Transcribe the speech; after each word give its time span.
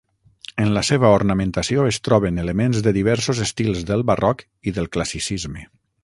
En 0.61 0.69
la 0.77 0.81
seva 0.87 1.09
ornamentació 1.17 1.83
es 1.89 1.99
troben 2.07 2.41
elements 2.45 2.79
de 2.87 2.93
diversos 2.97 3.43
estils 3.45 3.83
del 3.93 4.05
barroc 4.13 4.41
i 4.71 4.75
del 4.79 4.89
classicisme. 4.97 5.63